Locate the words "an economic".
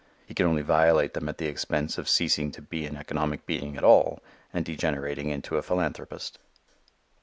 2.87-3.45